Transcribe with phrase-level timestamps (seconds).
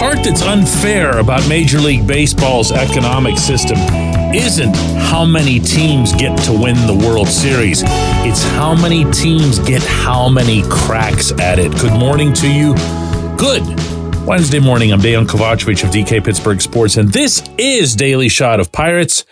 [0.00, 3.76] Part that's unfair about Major League Baseball's economic system
[4.34, 7.82] isn't how many teams get to win the World Series.
[8.24, 11.70] It's how many teams get how many cracks at it.
[11.72, 12.72] Good morning to you.
[13.36, 13.62] Good.
[14.26, 18.72] Wednesday morning, I'm Dejan Kovacevic of DK Pittsburgh Sports, and this is Daily Shot of
[18.72, 19.26] Pirates.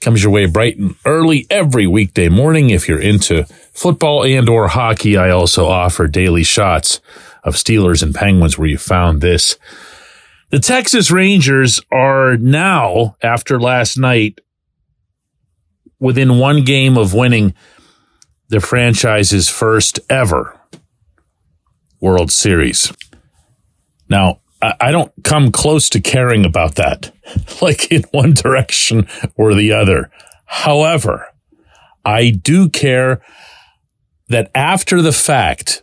[0.00, 2.70] Comes your way bright and early every weekday morning.
[2.70, 3.44] If you're into
[3.74, 7.02] football and or hockey, I also offer daily shots
[7.42, 9.58] of Steelers and Penguins where you found this.
[10.50, 14.40] The Texas Rangers are now, after last night,
[15.98, 17.54] within one game of winning
[18.48, 20.60] the franchise's first ever
[22.00, 22.92] World Series.
[24.08, 27.12] Now, I don't come close to caring about that,
[27.62, 30.10] like in one direction or the other.
[30.44, 31.26] However,
[32.04, 33.22] I do care
[34.28, 35.82] that after the fact,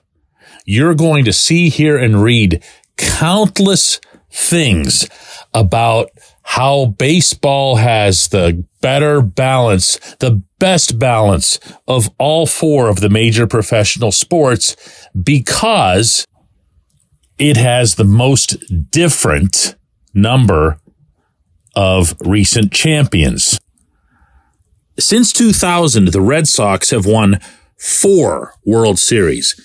[0.66, 2.64] you're going to see, hear, and read
[2.98, 4.00] countless
[4.32, 5.08] things
[5.54, 6.10] about
[6.44, 13.48] how baseball has the better balance, the best balance of all four of the major
[13.48, 14.76] professional sports
[15.22, 16.26] because
[17.38, 18.58] it has the most
[18.92, 19.76] different
[20.14, 20.80] number
[21.76, 23.60] of recent champions.
[25.00, 27.40] Since 2000, the Red Sox have won
[27.78, 29.60] four World Series.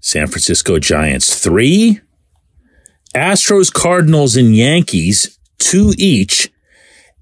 [0.00, 2.00] San Francisco Giants, three.
[3.14, 6.50] Astros, Cardinals, and Yankees, two each.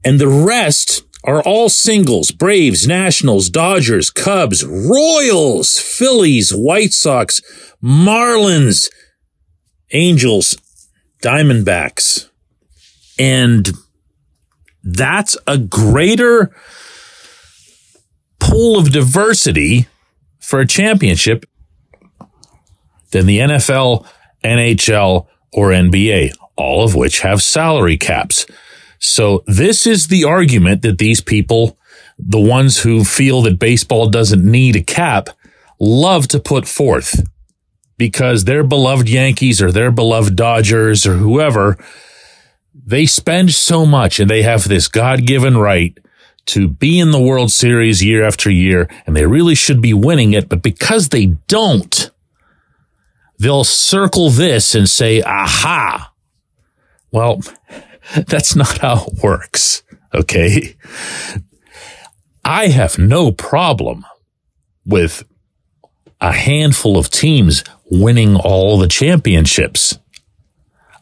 [0.04, 2.30] And the rest are all singles.
[2.30, 7.40] Braves, Nationals, Dodgers, Cubs, Royals, Phillies, White Sox,
[7.82, 8.88] Marlins,
[9.92, 10.56] Angels,
[11.22, 12.28] Diamondbacks.
[13.18, 13.70] And
[14.82, 16.54] that's a greater
[18.38, 19.86] pool of diversity
[20.40, 21.44] for a championship
[23.10, 24.06] than the NFL,
[24.42, 28.46] NHL, or NBA, all of which have salary caps.
[28.98, 31.78] So this is the argument that these people,
[32.18, 35.30] the ones who feel that baseball doesn't need a cap,
[35.78, 37.26] love to put forth
[37.96, 41.76] because their beloved Yankees or their beloved Dodgers or whoever,
[42.74, 45.98] they spend so much and they have this God given right
[46.46, 50.32] to be in the World Series year after year and they really should be winning
[50.32, 50.48] it.
[50.48, 52.10] But because they don't,
[53.40, 56.12] they'll circle this and say, aha.
[57.10, 57.40] Well,
[58.26, 59.82] that's not how it works.
[60.14, 60.76] Okay.
[62.44, 64.04] I have no problem
[64.84, 65.24] with
[66.20, 69.98] a handful of teams winning all the championships.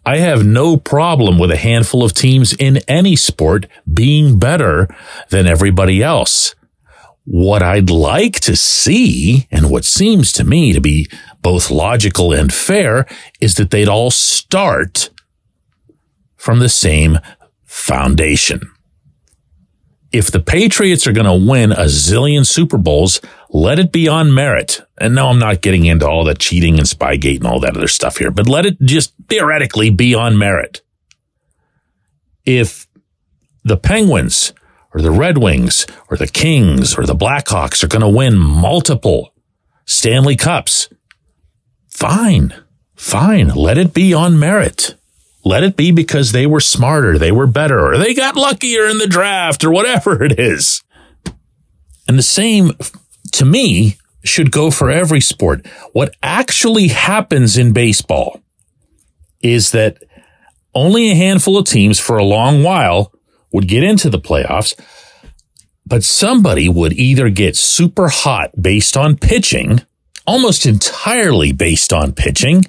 [0.07, 4.89] I have no problem with a handful of teams in any sport being better
[5.29, 6.55] than everybody else.
[7.25, 11.11] What I'd like to see, and what seems to me to be
[11.41, 13.07] both logical and fair,
[13.41, 15.11] is that they'd all start
[16.37, 17.19] from the same
[17.65, 18.61] foundation.
[20.11, 23.21] If the Patriots are going to win a zillion Super Bowls,
[23.51, 24.81] let it be on merit.
[24.97, 27.89] And no, I'm not getting into all the cheating and Spygate and all that other
[27.89, 30.81] stuff here, but let it just theoretically be on merit.
[32.47, 32.87] If
[33.65, 34.55] the Penguins
[34.95, 39.35] or the Red Wings or the Kings or the Blackhawks are going to win multiple
[39.85, 40.89] Stanley Cups,
[41.99, 42.55] fine,
[42.95, 43.49] fine.
[43.49, 44.95] Let it be on merit.
[45.45, 48.99] Let it be because they were smarter, they were better, or they got luckier in
[48.99, 50.83] the draft, or whatever it is.
[52.07, 52.73] And the same,
[53.33, 55.67] to me, should go for every sport.
[55.93, 58.43] What actually happens in baseball
[59.41, 60.03] is that
[60.75, 63.13] only a handful of teams for a long while
[63.53, 64.79] would get into the playoffs.
[65.85, 69.81] But somebody would either get super hot based on pitching,
[70.29, 72.63] almost entirely based on pitching,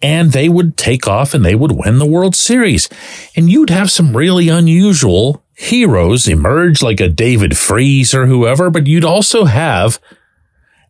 [0.00, 2.88] and they would take off and they would win the World Series.
[3.36, 8.86] And you'd have some really unusual heroes emerge like a David Freese or whoever, but
[8.86, 10.00] you'd also have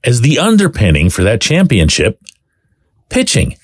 [0.04, 2.22] as the underpinning for that championship
[3.08, 3.56] pitching.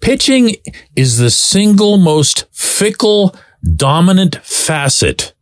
[0.00, 0.54] Pitching
[0.94, 3.34] is the single most fickle,
[3.74, 5.34] dominant facet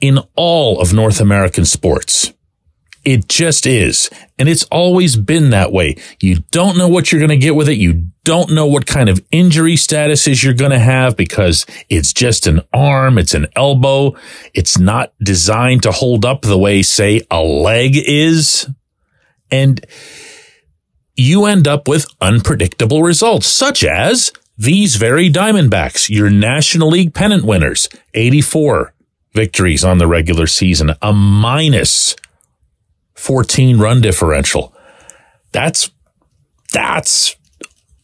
[0.00, 2.32] in all of North American sports.
[3.04, 4.10] It just is.
[4.38, 5.96] And it's always been that way.
[6.20, 7.78] You don't know what you're going to get with it.
[7.78, 12.46] You don't know what kind of injury statuses you're going to have because it's just
[12.46, 13.18] an arm.
[13.18, 14.14] It's an elbow.
[14.54, 18.68] It's not designed to hold up the way, say, a leg is.
[19.50, 19.84] And
[21.16, 27.44] you end up with unpredictable results, such as these very Diamondbacks, your National League pennant
[27.44, 28.94] winners, 84
[29.34, 32.14] victories on the regular season, a minus
[33.22, 34.74] 14 run differential.
[35.52, 35.92] That's,
[36.72, 37.36] that's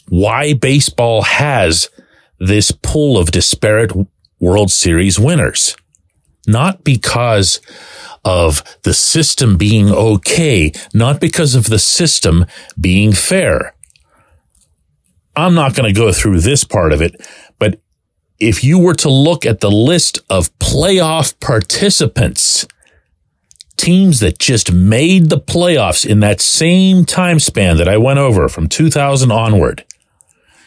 [0.09, 1.91] why baseball has
[2.39, 3.91] this pool of disparate
[4.39, 5.77] World Series winners.
[6.47, 7.61] Not because
[8.25, 12.47] of the system being okay, not because of the system
[12.81, 13.75] being fair.
[15.35, 17.21] I'm not going to go through this part of it,
[17.59, 17.81] but
[18.39, 22.67] if you were to look at the list of playoff participants,
[23.79, 28.49] teams that just made the playoffs in that same time span that I went over
[28.49, 29.85] from 2000 onward,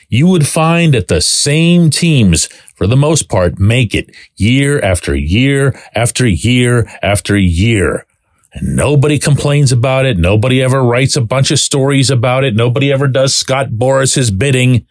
[0.10, 5.16] you would find that the same teams, for the most part, make it year after
[5.16, 8.06] year after year after year.
[8.54, 10.18] And nobody complains about it.
[10.18, 12.56] Nobody ever writes a bunch of stories about it.
[12.56, 14.86] Nobody ever does Scott Boras's bidding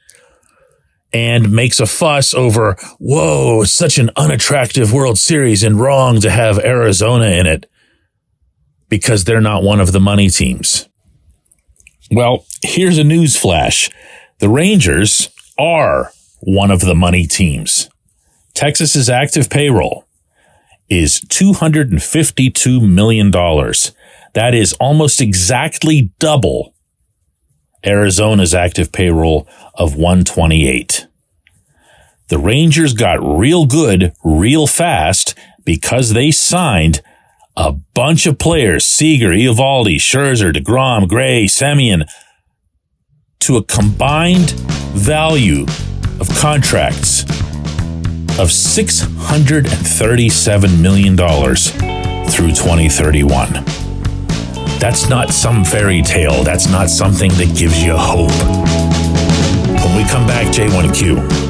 [1.13, 6.59] and makes a fuss over, whoa, such an unattractive World Series and wrong to have
[6.59, 7.70] Arizona in it
[8.91, 10.89] because they're not one of the money teams.
[12.11, 13.89] Well, here's a news flash.
[14.41, 17.89] The Rangers are one of the money teams.
[18.53, 20.05] Texas's active payroll
[20.89, 23.31] is $252 million.
[23.31, 26.75] That is almost exactly double
[27.85, 31.07] Arizona's active payroll of 128.
[32.29, 35.35] The Rangers got real good real fast
[35.65, 37.03] because they signed
[37.57, 42.07] a bunch of players, Seager, Eovaldi, Scherzer, DeGrom, Gray, Semien,
[43.41, 44.51] to a combined
[44.93, 45.65] value
[46.21, 47.23] of contracts
[48.39, 53.53] of $637 million through 2031.
[54.79, 56.43] That's not some fairy tale.
[56.43, 58.31] That's not something that gives you hope.
[59.85, 61.50] When we come back, J1Q.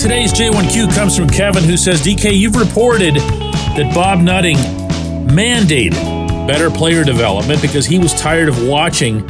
[0.00, 4.56] Today's J1Q comes from Kevin, who says, DK, you've reported that Bob Nutting
[5.28, 5.92] mandated
[6.46, 9.22] better player development because he was tired of watching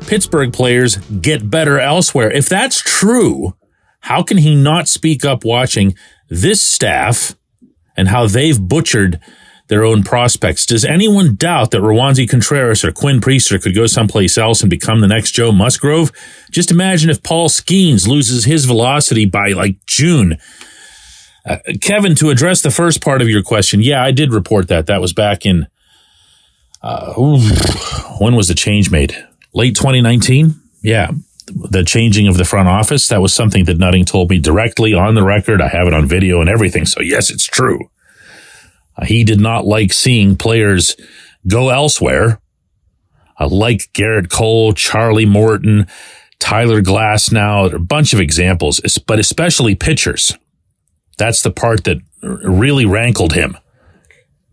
[0.00, 2.30] Pittsburgh players get better elsewhere.
[2.30, 3.54] If that's true,
[4.00, 5.94] how can he not speak up watching
[6.30, 7.36] this staff
[7.94, 9.20] and how they've butchered
[9.68, 10.66] their own prospects.
[10.66, 15.00] Does anyone doubt that Roansy Contreras or Quinn Priester could go someplace else and become
[15.00, 16.10] the next Joe Musgrove?
[16.50, 20.38] Just imagine if Paul Skenes loses his velocity by like June.
[21.44, 24.86] Uh, Kevin, to address the first part of your question, yeah, I did report that.
[24.86, 25.66] That was back in,
[26.82, 27.40] uh, ooh,
[28.20, 29.16] when was the change made?
[29.54, 30.54] Late 2019?
[30.82, 31.10] Yeah.
[31.46, 33.08] The changing of the front office.
[33.08, 35.62] That was something that Nutting told me directly on the record.
[35.62, 36.84] I have it on video and everything.
[36.84, 37.90] So yes, it's true.
[39.04, 40.96] He did not like seeing players
[41.46, 42.40] go elsewhere.
[43.40, 45.86] Uh, like Gerrit Cole, Charlie Morton,
[46.40, 50.36] Tyler Glasnow, a bunch of examples, but especially pitchers.
[51.18, 53.56] That's the part that really rankled him.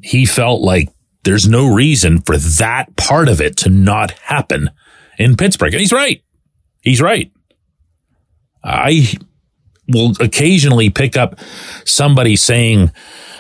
[0.01, 0.89] He felt like
[1.23, 4.69] there's no reason for that part of it to not happen
[5.17, 5.73] in Pittsburgh.
[5.73, 6.23] And he's right.
[6.81, 7.31] He's right.
[8.63, 9.13] I
[9.87, 11.39] will occasionally pick up
[11.85, 12.91] somebody saying,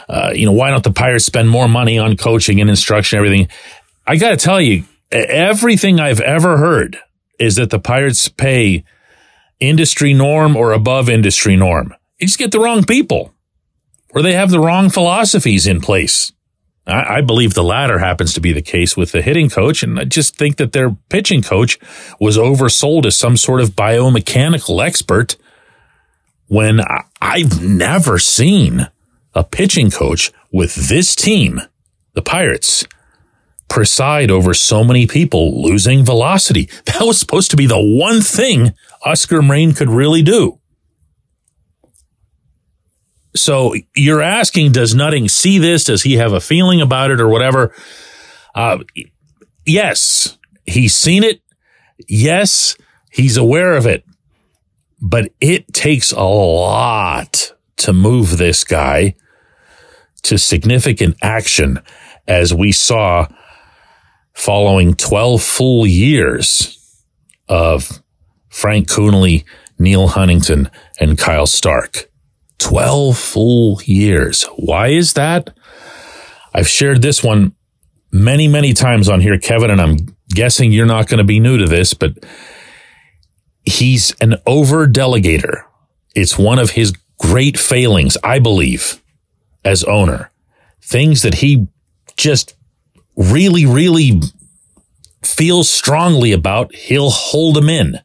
[0.07, 3.47] uh, you know, why don't the Pirates spend more money on coaching and instruction, everything?
[4.05, 6.97] I got to tell you, everything I've ever heard
[7.39, 8.83] is that the Pirates pay
[9.59, 11.93] industry norm or above industry norm.
[12.19, 13.33] You just get the wrong people
[14.13, 16.31] or they have the wrong philosophies in place.
[16.87, 19.83] I, I believe the latter happens to be the case with the hitting coach.
[19.83, 21.77] And I just think that their pitching coach
[22.19, 25.35] was oversold as some sort of biomechanical expert
[26.47, 26.81] when
[27.21, 28.89] I've never seen
[29.33, 31.61] a pitching coach with this team,
[32.13, 32.85] the Pirates,
[33.67, 36.69] preside over so many people losing velocity.
[36.85, 38.73] That was supposed to be the one thing
[39.03, 40.59] Oscar Marin could really do.
[43.35, 45.83] So you're asking, does Nutting see this?
[45.83, 47.75] Does he have a feeling about it or whatever?
[48.53, 48.79] Uh,
[49.65, 51.41] yes, he's seen it.
[52.07, 52.77] Yes,
[53.11, 54.05] he's aware of it,
[55.05, 59.13] but it takes a lot to move this guy
[60.23, 61.79] to significant action
[62.27, 63.27] as we saw
[64.33, 67.05] following 12 full years
[67.47, 68.01] of
[68.49, 69.45] Frank Coonelly,
[69.77, 72.09] Neal Huntington, and Kyle Stark.
[72.57, 74.45] 12 full years.
[74.55, 75.55] Why is that?
[76.51, 77.53] I've shared this one
[78.11, 79.97] many, many times on here, Kevin, and I'm
[80.29, 82.13] guessing you're not going to be new to this, but
[83.65, 85.63] he's an over delegator.
[86.15, 89.01] It's one of his great failings, I believe
[89.63, 90.31] as owner,
[90.81, 91.67] things that he
[92.15, 92.55] just
[93.15, 94.21] really, really
[95.23, 97.99] feels strongly about, he'll hold them in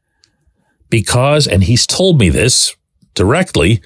[0.88, 2.74] because, and he's told me this
[3.14, 3.82] directly,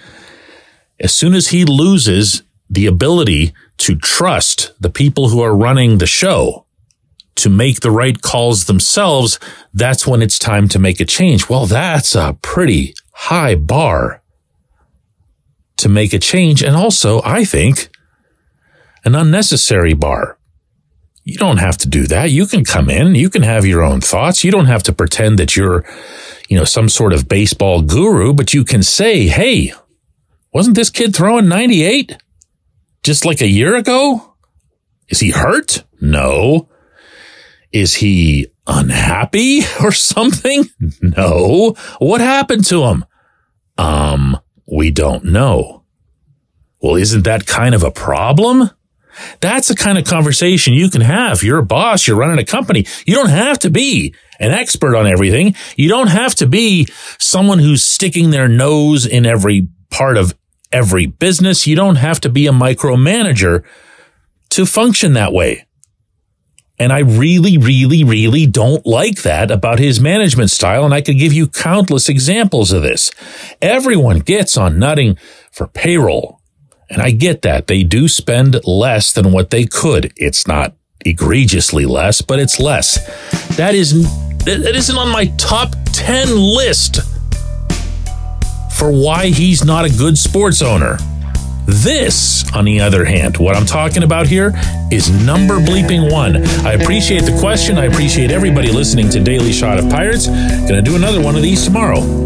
[1.01, 6.07] as soon as he loses the ability to trust the people who are running the
[6.07, 6.64] show
[7.37, 9.39] to make the right calls themselves,
[9.73, 11.49] that's when it's time to make a change.
[11.49, 14.23] Well, that's a pretty high bar
[15.79, 16.63] to make a change.
[16.63, 17.91] And also, I think,
[19.05, 20.39] an unnecessary bar.
[21.25, 22.31] You don't have to do that.
[22.31, 24.45] You can come in, you can have your own thoughts.
[24.45, 25.85] You don't have to pretend that you're,
[26.49, 29.73] you know, some sort of baseball guru, but you can say, Hey,
[30.53, 32.19] wasn't this kid throwing 98
[33.03, 34.35] just like a year ago?
[35.09, 35.85] Is he hurt?
[36.01, 36.69] No.
[37.75, 40.65] Is he unhappy or something?
[41.03, 41.75] No.
[41.99, 43.05] What happened to him?
[43.77, 44.39] Um,
[44.71, 45.83] we don't know.
[46.81, 48.71] Well, isn't that kind of a problem?
[49.41, 51.43] That's the kind of conversation you can have.
[51.43, 52.07] You're a boss.
[52.07, 52.87] You're running a company.
[53.07, 55.57] You don't have to be an expert on everything.
[55.77, 56.87] You don't have to be
[57.19, 60.35] someone who's sticking their nose in every part of
[60.73, 61.67] every business.
[61.67, 63.65] You don't have to be a micromanager
[64.51, 65.67] to function that way.
[66.79, 70.85] And I really, really, really don't like that about his management style.
[70.85, 73.13] And I could give you countless examples of this.
[73.63, 75.17] Everyone gets on Nutting
[75.53, 76.41] for payroll.
[76.91, 77.69] And I get that.
[77.69, 80.13] They do spend less than what they could.
[80.17, 82.99] It's not egregiously less, but it's less.
[83.57, 83.93] That is,
[84.45, 87.01] that isn't on my top 10 list
[88.77, 90.99] for why he's not a good sports owner.
[91.67, 94.53] This, on the other hand, what I'm talking about here
[94.91, 96.37] is number bleeping one.
[96.67, 97.79] I appreciate the question.
[97.79, 100.27] I appreciate everybody listening to Daily Shot of Pirates.
[100.27, 102.24] Gonna do another one of these tomorrow.